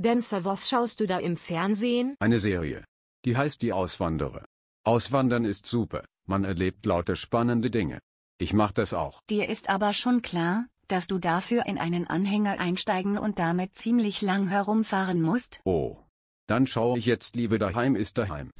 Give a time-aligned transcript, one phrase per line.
[0.00, 2.14] Dancer, was schaust du da im Fernsehen?
[2.20, 2.84] Eine Serie.
[3.24, 4.44] Die heißt Die Auswanderer.
[4.84, 7.98] Auswandern ist super, man erlebt lauter spannende Dinge.
[8.40, 9.20] Ich mach das auch.
[9.28, 14.22] Dir ist aber schon klar, dass du dafür in einen Anhänger einsteigen und damit ziemlich
[14.22, 15.60] lang herumfahren musst?
[15.64, 15.96] Oh.
[16.46, 18.50] Dann schaue ich jetzt lieber daheim ist daheim.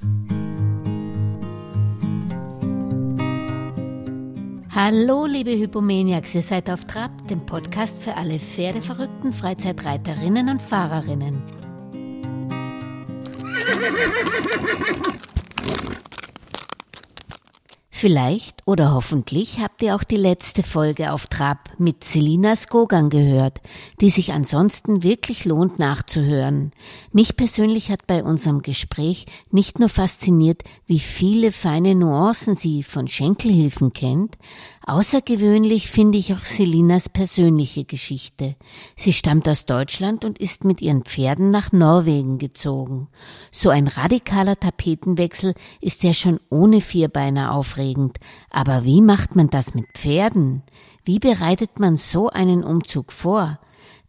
[4.81, 11.43] Hallo, liebe Hypomaniacs, ihr seid auf Trab, dem Podcast für alle pferdeverrückten Freizeitreiterinnen und Fahrerinnen.
[18.01, 23.61] Vielleicht oder hoffentlich habt ihr auch die letzte Folge auf Trab mit Selina Skogan gehört,
[24.01, 26.71] die sich ansonsten wirklich lohnt nachzuhören.
[27.11, 33.09] Mich persönlich hat bei unserem Gespräch nicht nur fasziniert, wie viele feine Nuancen sie von
[33.09, 34.39] Schenkelhilfen kennt,
[34.89, 38.57] Außergewöhnlich finde ich auch Selinas persönliche Geschichte.
[38.97, 43.09] Sie stammt aus Deutschland und ist mit ihren Pferden nach Norwegen gezogen.
[43.53, 48.17] So ein radikaler Tapetenwechsel ist ja schon ohne Vierbeiner aufregend.
[48.49, 50.63] Aber wie macht man das mit Pferden?
[51.05, 53.59] Wie bereitet man so einen Umzug vor?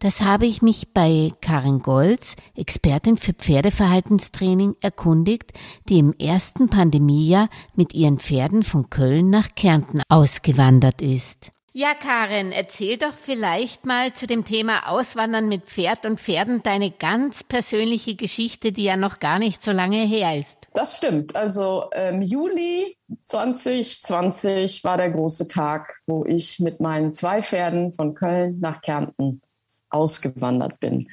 [0.02, 5.52] Das habe ich mich bei Karin Golz, Expertin für Pferdeverhaltenstraining, erkundigt,
[5.90, 11.52] die im ersten Pandemiejahr mit ihren Pferden von Köln nach Kärnten ausgewandert ist.
[11.74, 16.92] Ja, Karin, erzähl doch vielleicht mal zu dem Thema Auswandern mit Pferd und Pferden deine
[16.92, 20.58] ganz persönliche Geschichte, die ja noch gar nicht so lange her ist.
[20.74, 21.36] Das stimmt.
[21.36, 27.92] Also im ähm, Juli 2020 war der große Tag, wo ich mit meinen zwei Pferden
[27.92, 29.42] von Köln nach Kärnten
[29.90, 31.10] ausgewandert bin.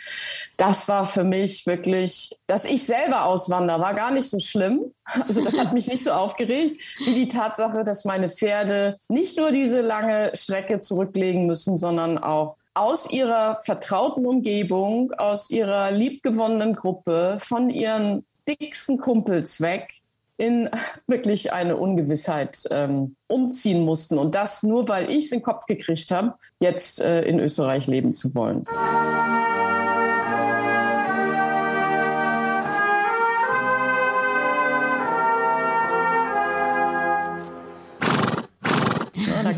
[0.56, 4.92] Das war für mich wirklich, dass ich selber auswandere, war gar nicht so schlimm.
[5.26, 9.50] Also das hat mich nicht so aufgeregt, wie die Tatsache, dass meine Pferde nicht nur
[9.50, 17.38] diese lange Strecke zurücklegen müssen, sondern auch aus ihrer vertrauten Umgebung, aus ihrer liebgewonnenen Gruppe,
[17.40, 19.90] von ihren dicksten Kumpels weg
[20.36, 20.70] in
[21.06, 24.18] wirklich eine Ungewissheit ähm, umziehen mussten.
[24.18, 27.86] Und das nur, weil ich es in den Kopf gekriegt habe, jetzt äh, in Österreich
[27.86, 28.64] leben zu wollen.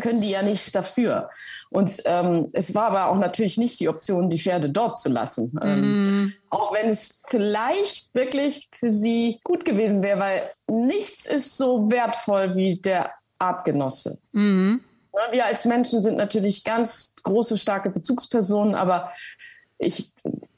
[0.08, 1.28] Können die ja nichts dafür.
[1.68, 5.58] Und ähm, es war aber auch natürlich nicht die Option, die Pferde dort zu lassen.
[5.62, 6.32] Ähm, mm.
[6.48, 12.56] Auch wenn es vielleicht wirklich für sie gut gewesen wäre, weil nichts ist so wertvoll
[12.56, 14.16] wie der Artgenosse.
[14.32, 14.76] Mm.
[15.30, 19.12] Wir als Menschen sind natürlich ganz große, starke Bezugspersonen, aber
[19.76, 20.10] ich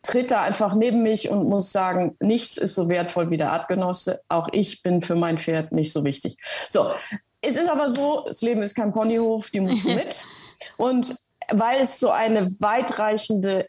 [0.03, 4.21] trete da einfach neben mich und muss sagen, nichts ist so wertvoll wie der Artgenosse.
[4.28, 6.37] Auch ich bin für mein Pferd nicht so wichtig.
[6.69, 6.93] So,
[7.41, 10.25] es ist aber so, das Leben ist kein Ponyhof, die musst du mit.
[10.77, 11.17] Und
[11.51, 13.67] weil es so eine weitreichende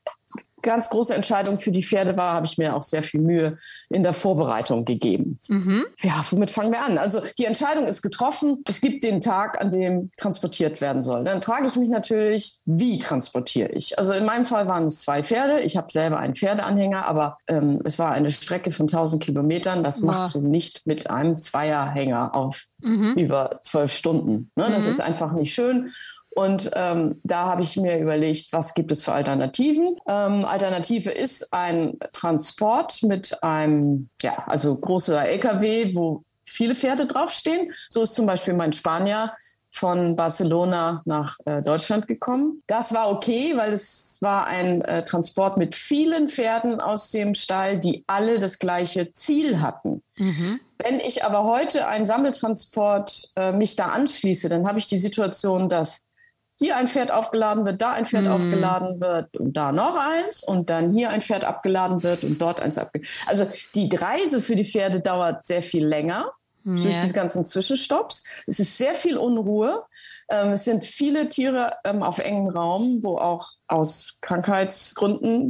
[0.62, 3.58] ganz große Entscheidung für die Pferde war, habe ich mir auch sehr viel Mühe
[3.90, 5.38] in der Vorbereitung gegeben.
[5.50, 5.86] Mhm.
[6.02, 6.98] Ja, womit fangen wir an?
[6.98, 8.64] Also die Entscheidung ist getroffen.
[8.68, 11.24] Es gibt den Tag, an dem transportiert werden soll.
[11.24, 13.98] Dann frage ich mich natürlich, wie transportiere ich?
[13.98, 15.62] Also in meinem Fall waren es zwei Pferde.
[15.62, 19.84] Ich habe selber einen Pferdeanhänger, aber ähm, es war eine Strecke von 1000 Kilometern.
[19.84, 23.14] Das machst du nicht mit einem Zweierhänger auf mhm.
[23.14, 24.52] über zwölf Stunden.
[24.56, 24.70] Ne?
[24.72, 24.90] Das mhm.
[24.90, 25.92] ist einfach nicht schön.
[26.34, 29.98] Und ähm, da habe ich mir überlegt, was gibt es für Alternativen?
[30.08, 37.74] Ähm, Alternative ist ein Transport mit einem, ja, also großer LKW, wo viele Pferde draufstehen.
[37.90, 39.34] So ist zum Beispiel mein Spanier
[39.74, 42.62] von Barcelona nach äh, Deutschland gekommen.
[42.68, 47.80] Das war okay, weil es war ein äh, Transport mit vielen Pferden aus dem Stall,
[47.80, 50.04] die alle das gleiche Ziel hatten.
[50.18, 50.60] Mhm.
[50.78, 55.70] Wenn ich aber heute einen Sammeltransport äh, mich da anschließe, dann habe ich die Situation,
[55.70, 56.08] dass
[56.58, 58.32] hier ein Pferd aufgeladen wird, da ein Pferd mm.
[58.32, 62.60] aufgeladen wird und da noch eins und dann hier ein Pferd abgeladen wird und dort
[62.60, 66.32] eins abgeladen Also die Reise für die Pferde dauert sehr viel länger
[66.64, 66.74] ja.
[66.74, 68.24] durch diese ganzen Zwischenstopps.
[68.48, 69.84] Es ist sehr viel Unruhe.
[70.30, 75.50] Ähm, es sind viele Tiere ähm, auf engem Raum, wo auch aus Krankheitsgründen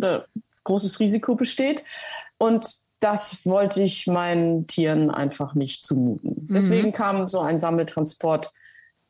[0.63, 1.83] großes Risiko besteht.
[2.37, 6.47] Und das wollte ich meinen Tieren einfach nicht zumuten.
[6.47, 6.53] Mhm.
[6.53, 8.51] Deswegen kam so ein Sammeltransport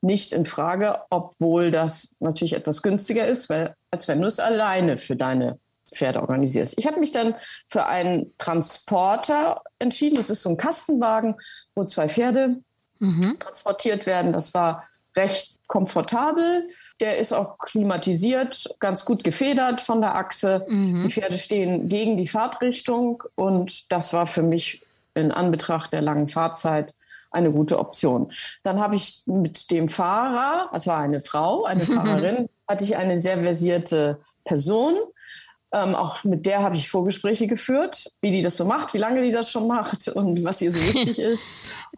[0.02, 4.98] nicht in Frage, obwohl das natürlich etwas günstiger ist, weil, als wenn du es alleine
[4.98, 5.60] für deine
[5.94, 6.78] Pferde organisierst.
[6.78, 7.36] Ich habe mich dann
[7.68, 10.16] für einen Transporter entschieden.
[10.16, 11.36] Das ist so ein Kastenwagen,
[11.76, 12.58] wo zwei Pferde
[13.00, 13.38] mhm.
[13.40, 14.32] transportiert werden.
[14.32, 16.70] Das war recht komfortabel.
[17.00, 20.66] Der ist auch klimatisiert, ganz gut gefedert von der Achse.
[20.70, 21.04] Mhm.
[21.04, 24.84] Die Pferde stehen gegen die Fahrtrichtung und das war für mich
[25.14, 26.94] in Anbetracht der langen Fahrzeit
[27.32, 28.32] eine gute Option.
[28.64, 33.22] Dann habe ich mit dem Fahrer, es war eine Frau, eine Fahrerin, hatte ich eine
[33.22, 34.96] sehr versierte Person.
[35.74, 39.22] Ähm, auch mit der habe ich Vorgespräche geführt, wie die das so macht, wie lange
[39.24, 41.48] die das schon macht und was ihr so wichtig ist.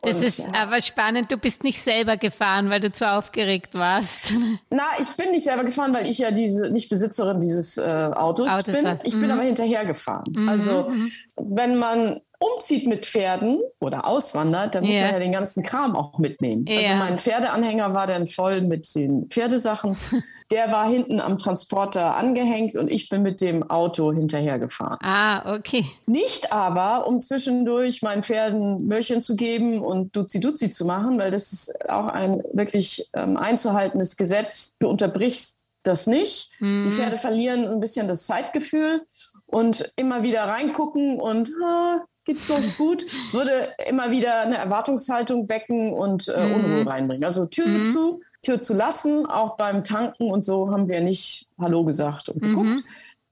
[0.04, 0.46] Das und, ist ja.
[0.54, 1.32] aber spannend.
[1.32, 4.32] Du bist nicht selber gefahren, weil du zu aufgeregt warst.
[4.70, 8.48] Na, ich bin nicht selber gefahren, weil ich ja diese nicht Besitzerin dieses äh, Autos,
[8.48, 9.00] Autos bin.
[9.06, 9.32] Ich bin mhm.
[9.32, 10.26] aber hinterher gefahren.
[10.30, 10.50] Mhm.
[10.50, 11.12] Also mhm.
[11.36, 15.06] wenn man umzieht mit Pferden oder auswandert, dann muss yeah.
[15.06, 16.66] man ja den ganzen Kram auch mitnehmen.
[16.68, 16.78] Yeah.
[16.78, 19.98] Also mein Pferdeanhänger war dann voll mit den Pferdesachen.
[20.52, 25.00] Der war hinten am Transporter angehängt und ich bin mit dem Auto hinterhergefahren.
[25.02, 25.86] Ah, okay.
[26.06, 31.54] Nicht aber, um zwischendurch meinen Pferden Möhrchen zu geben und Duzi-Duzi zu machen, weil das
[31.54, 34.76] ist auch ein wirklich ähm, einzuhaltendes Gesetz.
[34.80, 36.50] Du unterbrichst das nicht.
[36.60, 36.84] Mm.
[36.84, 36.92] Die mhm.
[36.92, 39.02] Pferde verlieren ein bisschen das Zeitgefühl
[39.46, 45.94] und immer wieder reingucken und ah, geht's noch gut, würde immer wieder eine Erwartungshaltung wecken
[45.94, 46.56] und äh, mhm.
[46.56, 47.24] Unruhe reinbringen.
[47.24, 47.84] Also Tür mhm.
[47.84, 52.42] zu, Tür zu lassen, auch beim Tanken und so haben wir nicht Hallo gesagt und
[52.42, 52.66] geguckt.
[52.66, 52.84] Mhm.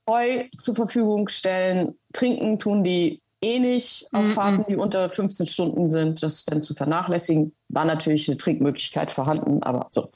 [0.10, 4.32] Heu zur Verfügung stellen, trinken tun die eh nicht auf mhm.
[4.32, 6.22] Fahrten, die unter 15 Stunden sind.
[6.22, 10.08] Das dann zu vernachlässigen, war natürlich eine Trinkmöglichkeit vorhanden, aber so.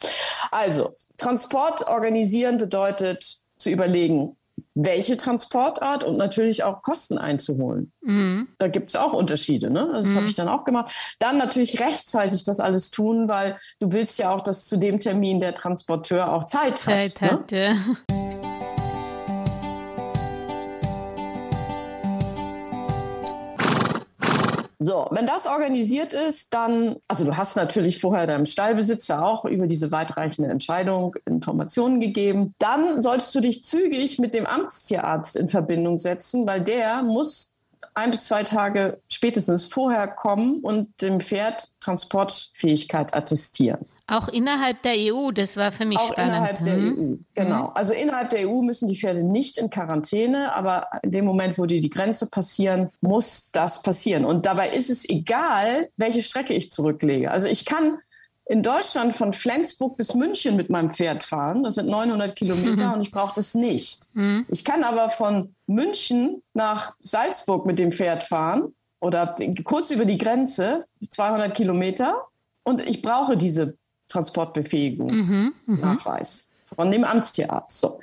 [0.51, 4.35] Also, Transport organisieren bedeutet zu überlegen,
[4.73, 7.91] welche Transportart und natürlich auch Kosten einzuholen.
[8.01, 8.49] Mhm.
[8.57, 9.69] Da gibt es auch Unterschiede.
[9.69, 9.89] Ne?
[9.93, 10.15] Das mhm.
[10.15, 10.91] habe ich dann auch gemacht.
[11.19, 15.39] Dann natürlich rechtzeitig das alles tun, weil du willst ja auch, dass zu dem Termin
[15.39, 17.31] der Transporteur auch Zeit, Zeit hat.
[17.31, 17.77] hat ne?
[18.09, 18.24] ja.
[24.85, 29.65] So, wenn das organisiert ist, dann, also du hast natürlich vorher deinem Stallbesitzer auch über
[29.65, 32.53] diese weitreichende Entscheidung Informationen gegeben.
[32.59, 37.55] Dann solltest du dich zügig mit dem Amtstierarzt in Verbindung setzen, weil der muss
[37.95, 43.87] ein bis zwei Tage spätestens vorher kommen und dem Pferd Transportfähigkeit attestieren.
[44.07, 46.35] Auch innerhalb der EU, das war für mich auch spannend.
[46.35, 46.89] Innerhalb der mhm.
[46.89, 47.63] EU, genau.
[47.63, 47.71] Mhm.
[47.73, 51.65] Also innerhalb der EU müssen die Pferde nicht in Quarantäne, aber in dem Moment, wo
[51.65, 54.23] die die Grenze passieren, muss das passieren.
[54.23, 57.31] Und dabei ist es egal, welche Strecke ich zurücklege.
[57.31, 57.97] Also ich kann
[58.47, 61.63] in Deutschland von Flensburg bis München mit meinem Pferd fahren.
[61.63, 62.93] Das sind 900 Kilometer mhm.
[62.93, 64.05] und ich brauche das nicht.
[64.13, 64.45] Mhm.
[64.49, 70.19] Ich kann aber von München nach Salzburg mit dem Pferd fahren oder kurz über die
[70.19, 72.27] Grenze, 200 Kilometer.
[72.63, 77.79] Und ich brauche diese Transportbefähigung, mhm, mhm, Nachweis von dem Amtstierarzt.
[77.79, 77.99] So.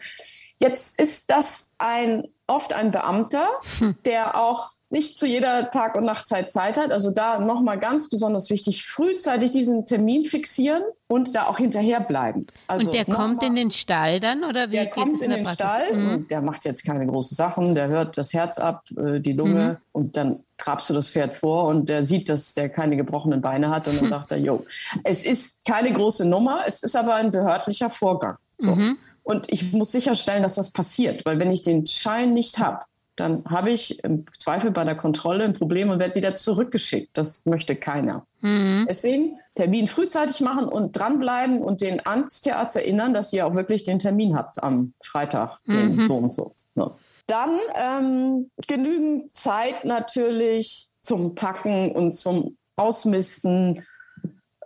[0.57, 3.97] Jetzt ist das ein, oft ein Beamter, hm.
[4.05, 6.93] der auch nicht zu jeder Tag- und Nachtzeit Zeit hat.
[6.93, 12.47] Also da nochmal ganz besonders wichtig, frühzeitig diesen Termin fixieren und da auch hinterherbleiben.
[12.67, 15.37] Also und der kommt mal, in den Stall dann oder wie Der kommt in, in
[15.37, 15.55] den Praxis?
[15.55, 16.11] Stall mhm.
[16.11, 17.75] und der macht jetzt keine großen Sachen.
[17.75, 19.77] Der hört das Herz ab, äh, die Lunge mhm.
[19.93, 23.71] und dann trabst du das Pferd vor und der sieht, dass der keine gebrochenen Beine
[23.71, 24.67] hat und dann sagt er, jo,
[25.05, 28.37] es ist keine große Nummer, es ist aber ein behördlicher Vorgang.
[28.59, 28.77] So.
[29.23, 32.81] Und ich muss sicherstellen, dass das passiert, weil wenn ich den Schein nicht habe,
[33.17, 37.11] dann habe ich im Zweifel bei der Kontrolle ein Problem und werde wieder zurückgeschickt.
[37.17, 38.27] Das möchte keiner.
[38.41, 38.87] Mhm.
[38.89, 43.99] Deswegen Termin frühzeitig machen und dranbleiben und den Arzttierarzt erinnern, dass ihr auch wirklich den
[43.99, 46.07] Termin habt am Freitag, den mhm.
[46.07, 46.55] so und so.
[46.75, 46.97] so.
[47.27, 53.85] Dann ähm, genügend Zeit natürlich zum Packen und zum Ausmisten,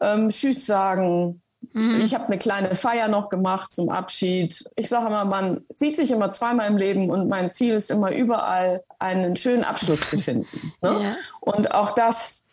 [0.01, 1.43] ähm, Tschüss sagen,
[1.77, 2.01] Mhm.
[2.01, 4.65] Ich habe eine kleine Feier noch gemacht zum Abschied.
[4.77, 8.13] Ich sage immer, man sieht sich immer zweimal im Leben und mein Ziel ist immer
[8.13, 10.47] überall einen schönen Abschluss zu finden.
[10.83, 11.05] Ne?
[11.05, 11.15] Ja.
[11.41, 12.45] Und auch das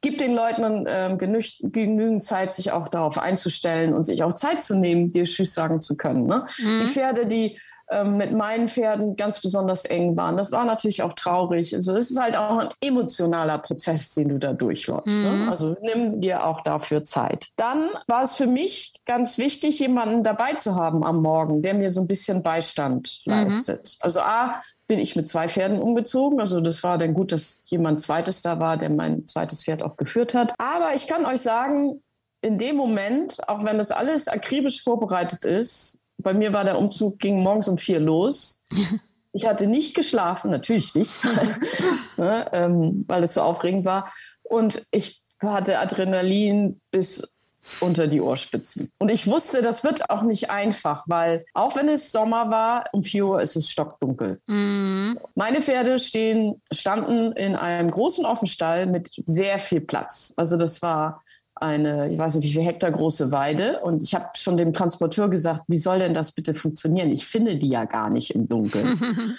[0.00, 4.76] gibt den Leuten äh, genügend Zeit, sich auch darauf einzustellen und sich auch Zeit zu
[4.76, 6.26] nehmen, dir Tschüss sagen zu können.
[6.26, 6.46] Ne?
[6.58, 6.80] Mhm.
[6.80, 10.36] Die Pferde, die ähm, mit meinen Pferden ganz besonders eng waren.
[10.36, 11.74] Das war natürlich auch traurig.
[11.74, 15.06] Also es ist halt auch ein emotionaler Prozess, den du da durchläufst.
[15.06, 15.30] Ne?
[15.30, 15.44] Mhm.
[15.44, 15.50] Ne?
[15.50, 17.48] Also nimm dir auch dafür Zeit.
[17.56, 21.90] Dann war es für mich ganz wichtig, jemanden dabei zu haben am Morgen, der mir
[21.90, 23.32] so ein bisschen Beistand mhm.
[23.32, 23.96] leistet.
[24.00, 26.40] Also A, bin ich mit zwei Pferden umgezogen.
[26.40, 29.96] Also das war dann gut, dass jemand zweites da war, der mein zweites Pferd auch
[29.96, 30.54] geführt hat.
[30.58, 32.02] Aber ich kann euch sagen,
[32.42, 37.20] in dem Moment, auch wenn das alles akribisch vorbereitet ist, bei mir war der Umzug,
[37.20, 38.64] ging morgens um vier los.
[39.32, 41.12] Ich hatte nicht geschlafen, natürlich nicht,
[42.16, 44.12] ne, ähm, weil es so aufregend war.
[44.42, 47.32] Und ich hatte Adrenalin bis
[47.78, 48.90] unter die Ohrspitzen.
[48.98, 53.04] Und ich wusste, das wird auch nicht einfach, weil auch wenn es Sommer war, um
[53.04, 54.40] 4 Uhr ist es stockdunkel.
[54.48, 55.20] Mhm.
[55.36, 60.34] Meine Pferde stehen, standen in einem großen Offenstall mit sehr viel Platz.
[60.36, 61.22] Also das war
[61.56, 63.80] eine, ich weiß nicht, wie viel Hektar große Weide.
[63.80, 67.10] Und ich habe schon dem Transporteur gesagt, wie soll denn das bitte funktionieren?
[67.10, 69.00] Ich finde die ja gar nicht im Dunkeln.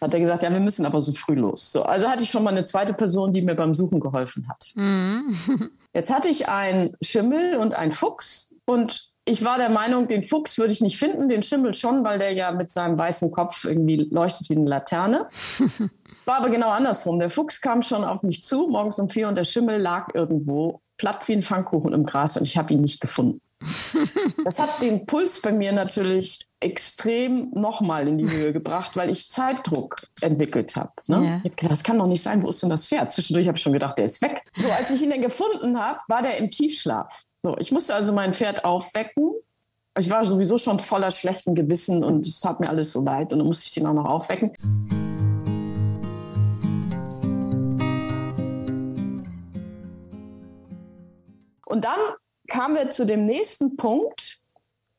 [0.00, 1.72] hat er gesagt, ja, wir müssen aber so früh los.
[1.72, 4.72] So, also hatte ich schon mal eine zweite Person, die mir beim Suchen geholfen hat.
[4.74, 5.34] Mhm.
[5.94, 10.56] Jetzt hatte ich einen Schimmel und einen Fuchs und ich war der Meinung, den Fuchs
[10.56, 13.96] würde ich nicht finden, den Schimmel schon, weil der ja mit seinem weißen Kopf irgendwie
[13.96, 15.28] leuchtet wie eine Laterne.
[16.26, 17.20] War aber genau andersrum.
[17.20, 20.80] Der Fuchs kam schon auf mich zu, morgens um vier, und der Schimmel lag irgendwo
[20.96, 23.40] platt wie ein Pfannkuchen im Gras und ich habe ihn nicht gefunden.
[24.44, 29.28] Das hat den Puls bei mir natürlich extrem nochmal in die Höhe gebracht, weil ich
[29.28, 30.92] Zeitdruck entwickelt habe.
[31.06, 31.16] Ne?
[31.16, 31.22] Ja.
[31.22, 33.10] Ich habe gedacht, das kann doch nicht sein, wo ist denn das Pferd?
[33.10, 34.42] Zwischendurch habe ich schon gedacht, der ist weg.
[34.56, 37.24] So, als ich ihn dann gefunden habe, war der im Tiefschlaf.
[37.42, 39.32] So, ich musste also mein Pferd aufwecken.
[39.98, 43.38] Ich war sowieso schon voller schlechten Gewissen und es tat mir alles so leid und
[43.38, 44.52] dann musste ich den auch noch aufwecken.
[51.66, 51.98] Und dann
[52.48, 54.38] kamen wir zu dem nächsten Punkt.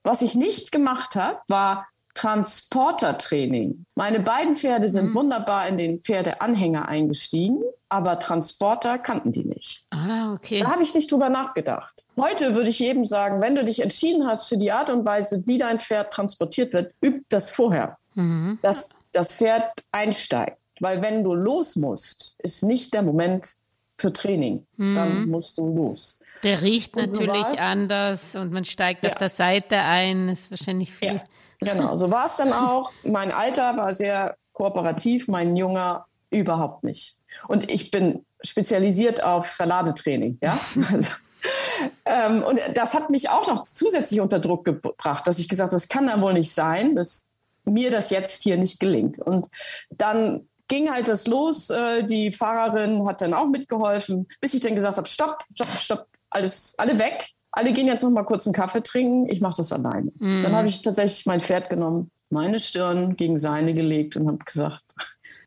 [0.03, 3.85] Was ich nicht gemacht habe, war Transportertraining.
[3.93, 5.15] Meine beiden Pferde sind mhm.
[5.15, 9.83] wunderbar in den Pferdeanhänger eingestiegen, aber Transporter kannten die nicht.
[9.91, 10.61] Ah, okay.
[10.61, 12.07] Da habe ich nicht drüber nachgedacht.
[12.17, 15.45] Heute würde ich jedem sagen, wenn du dich entschieden hast für die Art und Weise,
[15.45, 18.57] wie dein Pferd transportiert wird, üb das vorher, mhm.
[18.63, 20.57] dass das Pferd einsteigt.
[20.79, 23.57] Weil wenn du los musst, ist nicht der Moment,
[23.97, 24.65] für Training.
[24.77, 24.95] Mhm.
[24.95, 26.19] Dann musst du los.
[26.43, 29.11] Der riecht und natürlich so anders und man steigt ja.
[29.11, 30.27] auf der Seite ein.
[30.27, 31.21] Das ist wahrscheinlich viel.
[31.61, 32.91] Ja, genau, so war es dann auch.
[33.03, 37.15] Mein Alter war sehr kooperativ, mein Junger überhaupt nicht.
[37.47, 40.37] Und ich bin spezialisiert auf Verladetraining.
[40.41, 40.59] Ja?
[42.05, 45.75] ähm, und das hat mich auch noch zusätzlich unter Druck gebracht, dass ich gesagt habe,
[45.75, 47.29] das kann dann wohl nicht sein, dass
[47.65, 49.19] mir das jetzt hier nicht gelingt.
[49.19, 49.47] Und
[49.89, 51.69] dann ging halt das los.
[51.69, 56.07] Äh, die Fahrerin hat dann auch mitgeholfen, bis ich dann gesagt habe, stopp, stopp, stopp,
[56.29, 57.29] alles, alle weg.
[57.51, 59.29] Alle gehen jetzt noch mal kurz einen Kaffee trinken.
[59.29, 60.11] Ich mache das alleine.
[60.19, 60.43] Mhm.
[60.43, 64.83] Dann habe ich tatsächlich mein Pferd genommen, meine Stirn gegen seine gelegt und habe gesagt,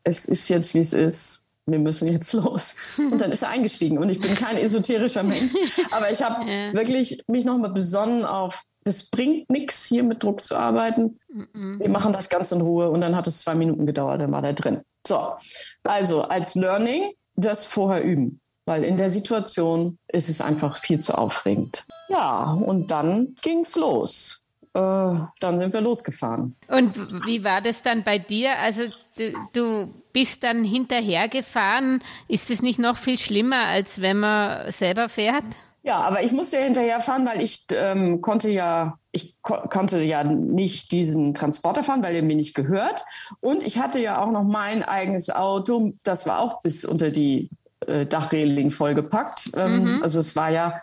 [0.03, 1.43] es ist jetzt, wie es ist.
[1.67, 2.75] Wir müssen jetzt los.
[2.97, 3.99] Und dann ist er eingestiegen.
[3.99, 5.53] Und ich bin kein esoterischer Mensch,
[5.91, 6.73] aber ich habe ja.
[6.73, 11.19] wirklich mich noch mal besonnen auf das bringt nichts, hier mit Druck zu arbeiten.
[11.53, 14.41] Wir machen das ganz in Ruhe und dann hat es zwei Minuten gedauert, dann war
[14.41, 14.81] der drin.
[15.05, 15.35] So,
[15.83, 21.17] also als Learning das vorher üben, weil in der Situation ist es einfach viel zu
[21.17, 21.85] aufregend.
[22.09, 24.41] Ja, und dann ging es los.
[24.73, 26.55] Äh, dann sind wir losgefahren.
[26.69, 28.57] Und wie war das dann bei dir?
[28.57, 28.83] Also
[29.17, 32.01] du, du bist dann hinterhergefahren.
[32.29, 35.43] Ist es nicht noch viel schlimmer, als wenn man selber fährt?
[35.83, 40.01] Ja, aber ich musste ja hinterher fahren, weil ich ähm, konnte ja, ich ko konnte
[40.01, 43.03] ja nicht diesen Transporter fahren, weil er mir nicht gehört.
[43.39, 47.49] Und ich hatte ja auch noch mein eigenes Auto, das war auch bis unter die
[47.87, 49.51] äh, Dachreling vollgepackt.
[49.55, 50.03] Ähm, mhm.
[50.03, 50.79] Also es war ja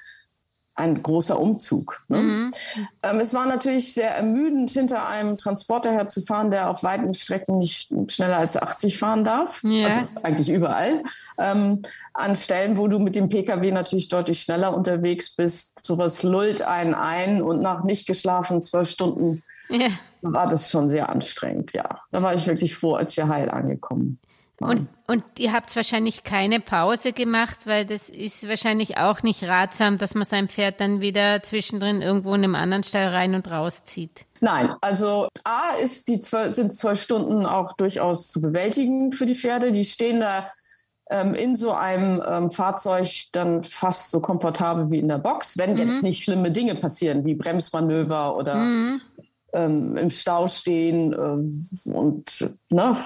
[0.78, 2.00] ein großer Umzug.
[2.08, 2.18] Ne?
[2.18, 2.54] Mhm.
[3.02, 7.92] Ähm, es war natürlich sehr ermüdend, hinter einem Transporter herzufahren, der auf weiten Strecken nicht
[8.06, 9.62] schneller als 80 fahren darf.
[9.64, 9.86] Ja.
[9.86, 11.02] Also eigentlich überall.
[11.36, 11.82] Ähm,
[12.18, 15.84] an Stellen, wo du mit dem Pkw natürlich deutlich schneller unterwegs bist.
[15.84, 19.88] Sowas lullt einen ein und nach nicht geschlafen zwölf Stunden ja.
[20.22, 22.00] war das schon sehr anstrengend, ja.
[22.10, 24.18] Da war ich wirklich froh, als wir heil angekommen
[24.60, 29.98] und, und ihr habt wahrscheinlich keine Pause gemacht, weil das ist wahrscheinlich auch nicht ratsam,
[29.98, 34.26] dass man sein Pferd dann wieder zwischendrin irgendwo in einem anderen Stall rein und rauszieht.
[34.40, 39.36] Nein, also A ist die zwölf, sind zwölf Stunden auch durchaus zu bewältigen für die
[39.36, 39.70] Pferde.
[39.70, 40.48] Die stehen da
[41.10, 45.72] ähm, in so einem ähm, Fahrzeug dann fast so komfortabel wie in der Box, wenn
[45.72, 45.78] mhm.
[45.78, 49.00] jetzt nicht schlimme Dinge passieren, wie Bremsmanöver oder mhm.
[49.52, 52.96] ähm, im Stau stehen äh, und ne,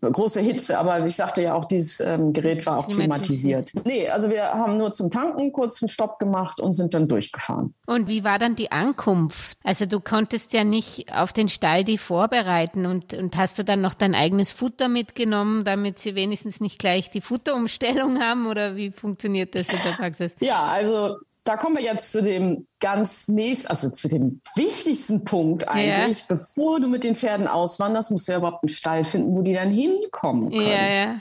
[0.00, 3.72] große Hitze, aber ich sagte ja auch, dieses ähm, Gerät war auch klimatisiert.
[3.84, 7.74] Nee, also wir haben nur zum Tanken kurz einen Stopp gemacht und sind dann durchgefahren.
[7.86, 9.58] Und wie war dann die Ankunft?
[9.64, 13.80] Also du konntest ja nicht auf den Stall die vorbereiten und, und hast du dann
[13.80, 18.90] noch dein eigenes Futter mitgenommen, damit sie wenigstens nicht gleich die Futterumstellung haben oder wie
[18.90, 20.32] funktioniert das in der Praxis?
[20.40, 25.68] Ja, also da kommen wir jetzt zu dem ganz nächsten, also zu dem wichtigsten Punkt
[25.68, 26.20] eigentlich.
[26.20, 26.24] Ja.
[26.28, 29.52] Bevor du mit den Pferden auswanderst, musst du ja überhaupt einen Stall finden, wo die
[29.52, 30.66] dann hinkommen können.
[30.66, 31.16] Ja, ja.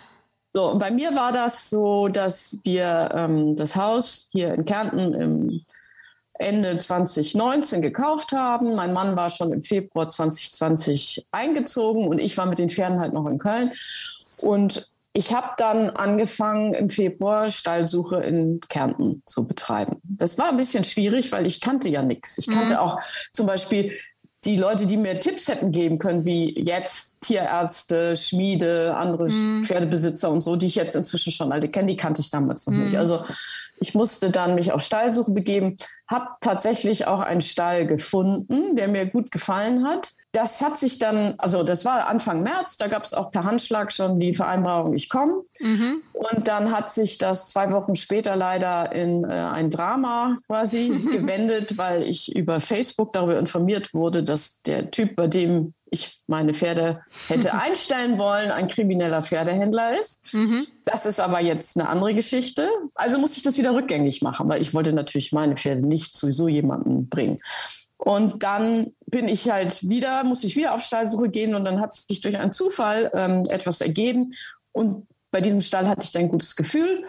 [0.54, 5.14] So, und bei mir war das so, dass wir ähm, das Haus hier in Kärnten
[5.14, 5.62] im
[6.36, 8.76] Ende 2019 gekauft haben.
[8.76, 13.14] Mein Mann war schon im Februar 2020 eingezogen und ich war mit den Pferden halt
[13.14, 13.72] noch in Köln.
[14.42, 19.98] Und ich habe dann angefangen, im Februar Stallsuche in Kärnten zu betreiben.
[20.04, 22.40] Das war ein bisschen schwierig, weil ich kannte ja nichts.
[22.40, 22.80] Ich kannte mhm.
[22.80, 23.00] auch
[23.32, 23.92] zum Beispiel
[24.46, 29.64] die Leute, die mir Tipps hätten geben können, wie jetzt Tierärzte, Schmiede, andere mhm.
[29.64, 32.74] Pferdebesitzer und so, die ich jetzt inzwischen schon alle kenne, die kannte ich damals noch
[32.74, 32.86] mhm.
[32.86, 32.98] nicht.
[32.98, 33.24] Also
[33.80, 35.78] ich musste dann mich auf Stallsuche begeben,
[36.08, 40.14] habe tatsächlich auch einen Stall gefunden, der mir gut gefallen hat.
[40.34, 43.94] Das hat sich dann, also das war Anfang März, da gab es auch per Handschlag
[43.94, 45.44] schon die Vereinbarung, ich komme.
[45.60, 46.02] Mhm.
[46.12, 51.78] Und dann hat sich das zwei Wochen später leider in äh, ein Drama quasi gewendet,
[51.78, 57.02] weil ich über Facebook darüber informiert wurde, dass der Typ, bei dem ich meine Pferde
[57.28, 60.34] hätte einstellen wollen, ein krimineller Pferdehändler ist.
[60.34, 60.66] Mhm.
[60.84, 62.68] Das ist aber jetzt eine andere Geschichte.
[62.96, 66.48] Also musste ich das wieder rückgängig machen, weil ich wollte natürlich meine Pferde nicht sowieso
[66.48, 67.38] jemanden bringen.
[67.98, 71.94] Und dann bin ich halt wieder, muss ich wieder auf Stallsuche gehen und dann hat
[71.94, 74.32] sich durch einen Zufall ähm, etwas ergeben.
[74.72, 77.06] Und bei diesem Stall hatte ich dann ein gutes Gefühl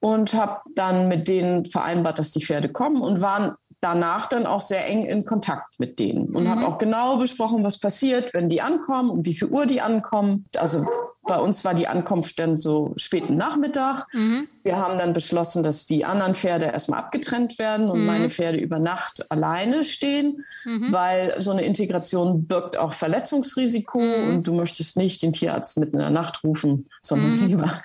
[0.00, 4.60] und habe dann mit denen vereinbart, dass die Pferde kommen und waren danach dann auch
[4.60, 6.48] sehr eng in Kontakt mit denen und mhm.
[6.50, 10.44] habe auch genau besprochen, was passiert, wenn die ankommen und wie viel Uhr die ankommen.
[10.58, 10.86] Also
[11.26, 14.06] bei uns war die Ankunft dann so späten Nachmittag.
[14.12, 14.48] Mhm.
[14.62, 18.06] Wir haben dann beschlossen, dass die anderen Pferde erstmal abgetrennt werden und mhm.
[18.06, 20.92] meine Pferde über Nacht alleine stehen, mhm.
[20.92, 24.28] weil so eine Integration birgt auch Verletzungsrisiko mhm.
[24.28, 27.46] und du möchtest nicht den Tierarzt mitten in der Nacht rufen, sondern mhm.
[27.46, 27.82] lieber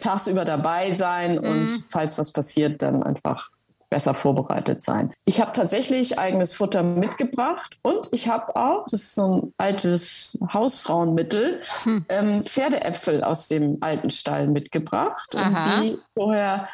[0.00, 1.84] tagsüber dabei sein und mhm.
[1.88, 3.50] falls was passiert, dann einfach
[3.92, 5.12] besser vorbereitet sein.
[5.26, 10.38] Ich habe tatsächlich eigenes Futter mitgebracht und ich habe auch, das ist so ein altes
[10.50, 12.06] Hausfrauenmittel, hm.
[12.08, 15.58] ähm, Pferdeäpfel aus dem alten Stall mitgebracht Aha.
[15.58, 16.68] und die vorher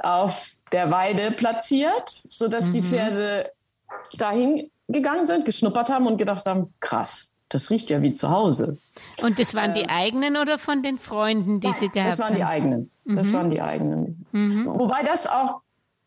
[0.00, 2.72] auf der Weide platziert, sodass mhm.
[2.72, 3.50] die Pferde
[4.16, 8.78] dahin gegangen sind, geschnuppert haben und gedacht haben, krass, das riecht ja wie zu Hause.
[9.22, 12.08] Und das waren die ähm, eigenen oder von den Freunden, die sie gehabt haben?
[12.08, 12.90] Das waren die eigenen.
[13.04, 13.32] Das mhm.
[13.34, 14.26] waren die eigenen.
[14.32, 14.64] Mhm.
[14.66, 15.60] Wobei das auch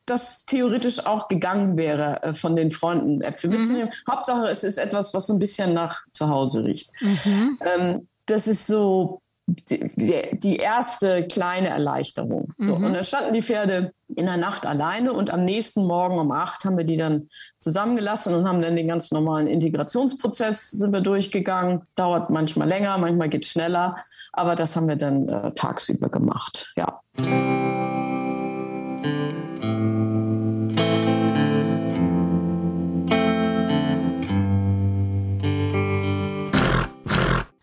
[0.06, 3.58] das theoretisch auch gegangen wäre, äh, von den Freunden Äpfel mhm.
[3.58, 3.90] mitzunehmen.
[4.10, 6.90] Hauptsache, es ist etwas, was so ein bisschen nach zu Hause riecht.
[7.02, 7.60] Mhm.
[7.62, 12.54] Ähm, das ist so die, die, erste kleine Erleichterung.
[12.58, 12.68] Mhm.
[12.68, 16.32] So, und dann standen die Pferde in der Nacht alleine und am nächsten Morgen um
[16.32, 21.02] acht haben wir die dann zusammengelassen und haben dann den ganz normalen Integrationsprozess sind wir
[21.02, 21.84] durchgegangen.
[21.96, 23.98] Dauert manchmal länger, manchmal geht schneller,
[24.34, 26.74] aber das haben wir dann äh, tagsüber gemacht.
[26.76, 27.02] Ja.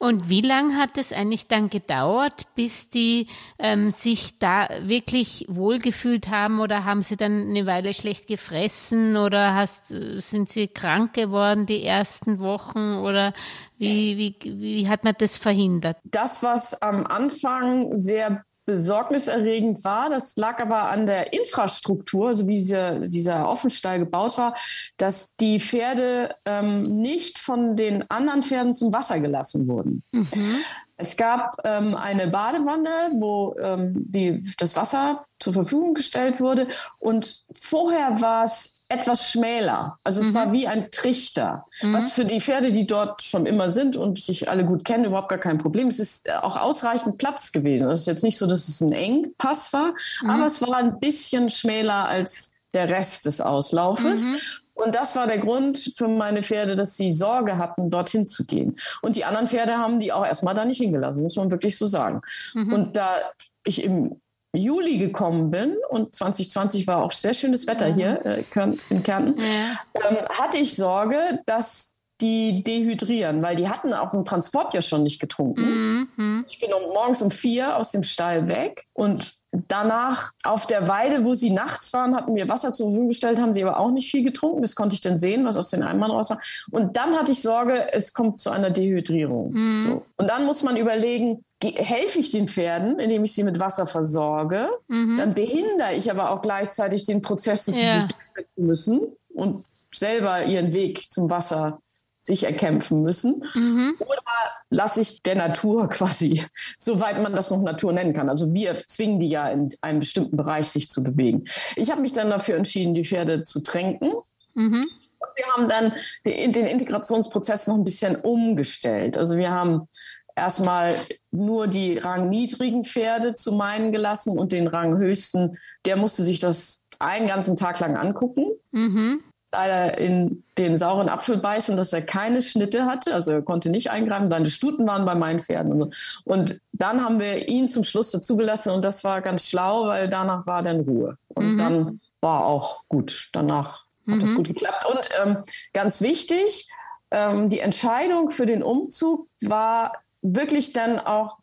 [0.03, 3.29] Und wie lange hat es eigentlich dann gedauert, bis die
[3.61, 6.59] ähm, sich da wirklich wohlgefühlt haben?
[6.59, 9.17] Oder haben sie dann eine Weile schlecht gefressen?
[9.17, 12.97] Oder hast, sind sie krank geworden die ersten Wochen?
[12.97, 13.33] Oder
[13.79, 15.99] wie, wie, wie hat man das verhindert?
[16.03, 20.11] Das, was am Anfang sehr besorgniserregend war.
[20.11, 24.55] Das lag aber an der Infrastruktur, also wie diese, dieser Offenstall gebaut war,
[24.99, 30.03] dass die Pferde ähm, nicht von den anderen Pferden zum Wasser gelassen wurden.
[30.13, 30.59] Mhm.
[30.97, 36.69] Es gab ähm, eine Badewanne, wo ähm, die, das Wasser zur Verfügung gestellt wurde.
[36.99, 39.99] Und vorher war es etwas schmäler.
[40.05, 40.35] Also es mhm.
[40.35, 41.95] war wie ein Trichter, mhm.
[41.95, 45.29] was für die Pferde, die dort schon immer sind und sich alle gut kennen, überhaupt
[45.29, 45.89] gar kein Problem.
[45.89, 47.91] Es ist auch ausreichend Platz gewesen.
[47.91, 50.31] Es ist jetzt nicht so, dass es ein Engpass war, mhm.
[50.31, 54.25] aber es war ein bisschen schmäler als der Rest des Auslaufes.
[54.25, 54.39] Mhm.
[54.75, 58.79] Und das war der Grund für meine Pferde, dass sie Sorge hatten, dorthin zu gehen.
[59.03, 61.87] Und die anderen Pferde haben die auch erstmal da nicht hingelassen, muss man wirklich so
[61.87, 62.23] sagen.
[62.55, 62.73] Mhm.
[62.73, 63.19] Und da
[63.65, 64.22] ich im
[64.55, 67.95] Juli gekommen bin und 2020 war auch sehr schönes Wetter ja.
[67.95, 68.45] hier äh,
[68.91, 69.79] in Kärnten, ja.
[69.95, 75.03] ähm, hatte ich Sorge, dass die dehydrieren, weil die hatten auf dem Transport ja schon
[75.03, 76.09] nicht getrunken.
[76.17, 76.45] Mhm.
[76.49, 79.39] Ich bin um, morgens um vier aus dem Stall weg und
[79.69, 83.53] Danach auf der Weide, wo sie nachts waren, hatten wir Wasser zur Verfügung gestellt, haben
[83.53, 84.63] sie aber auch nicht viel getrunken.
[84.63, 86.39] Das konnte ich dann sehen, was aus den Eimern raus war.
[86.71, 89.53] Und dann hatte ich Sorge, es kommt zu einer Dehydrierung.
[89.53, 89.81] Mhm.
[89.83, 90.07] So.
[90.17, 94.71] Und dann muss man überlegen, helfe ich den Pferden, indem ich sie mit Wasser versorge?
[94.89, 95.19] Mhm.
[95.19, 97.93] Dann behindere ich aber auch gleichzeitig den Prozess, dass ja.
[97.93, 99.01] sie sich durchsetzen müssen
[99.35, 101.79] und selber ihren Weg zum Wasser
[102.23, 103.45] sich erkämpfen müssen.
[103.55, 103.95] Mhm.
[103.99, 104.23] Oder
[104.71, 106.45] lasse ich der Natur quasi,
[106.79, 108.29] soweit man das noch Natur nennen kann.
[108.29, 111.45] Also wir zwingen die ja in einem bestimmten Bereich sich zu bewegen.
[111.77, 114.13] Ich habe mich dann dafür entschieden, die Pferde zu tränken.
[114.55, 114.89] Mhm.
[115.19, 115.93] Und wir haben dann
[116.25, 119.17] den, den Integrationsprozess noch ein bisschen umgestellt.
[119.17, 119.89] Also wir haben
[120.35, 120.95] erstmal
[121.31, 127.27] nur die rangniedrigen Pferde zu meinen gelassen und den ranghöchsten, der musste sich das einen
[127.27, 128.47] ganzen Tag lang angucken.
[128.71, 133.71] Mhm leider in den sauren Apfel beißen, dass er keine Schnitte hatte, also er konnte
[133.71, 134.31] nicht eingreifen.
[134.31, 135.73] Seine Stuten waren bei meinen Pferden.
[135.73, 136.21] Und, so.
[136.25, 140.47] und dann haben wir ihn zum Schluss dazugelassen und das war ganz schlau, weil danach
[140.47, 141.19] war dann Ruhe.
[141.29, 141.59] Und mhm.
[141.59, 143.29] dann war auch gut.
[143.33, 144.15] Danach mhm.
[144.15, 144.37] hat das mhm.
[144.37, 144.87] gut geklappt.
[144.87, 145.37] Und ähm,
[145.73, 146.69] ganz wichtig,
[147.11, 151.39] ähm, die Entscheidung für den Umzug war wirklich dann auch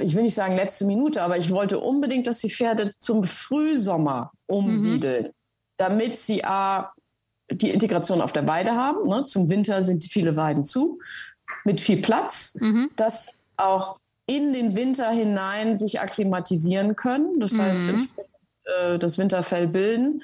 [0.00, 4.32] ich will nicht sagen letzte Minute, aber ich wollte unbedingt, dass die Pferde zum Frühsommer
[4.46, 5.32] umsiedeln, mhm.
[5.76, 6.92] damit sie A,
[7.54, 9.08] die Integration auf der Weide haben.
[9.08, 9.24] Ne?
[9.26, 10.98] Zum Winter sind viele Weiden zu,
[11.64, 12.90] mit viel Platz, mhm.
[12.96, 17.40] dass auch in den Winter hinein sich akklimatisieren können.
[17.40, 18.08] Das heißt, mhm.
[18.64, 20.22] äh, das Winterfell bilden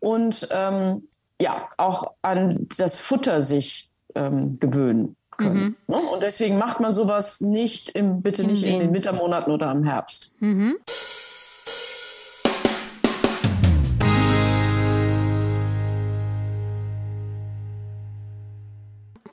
[0.00, 1.04] und ähm,
[1.40, 5.76] ja, auch an das Futter sich ähm, gewöhnen können.
[5.86, 5.94] Mhm.
[5.94, 5.96] Ne?
[5.96, 10.36] Und deswegen macht man sowas nicht im, bitte nicht in den Wintermonaten oder im Herbst.